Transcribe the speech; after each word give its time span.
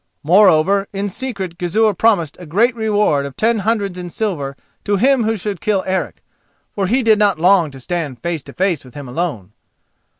Moreover, 0.23 0.87
in 0.91 1.09
secret, 1.09 1.59
Gizur 1.59 1.93
promised 1.93 2.35
a 2.39 2.47
great 2.47 2.75
reward 2.75 3.23
of 3.27 3.37
ten 3.37 3.59
hundreds 3.59 3.99
in 3.99 4.09
silver 4.09 4.57
to 4.83 4.95
him 4.95 5.25
who 5.25 5.37
should 5.37 5.61
kill 5.61 5.83
Eric, 5.85 6.23
for 6.73 6.87
he 6.87 7.03
did 7.03 7.19
not 7.19 7.37
long 7.39 7.69
to 7.69 7.79
stand 7.79 8.17
face 8.19 8.41
to 8.41 8.53
face 8.53 8.83
with 8.83 8.95
him 8.95 9.07
alone. 9.07 9.51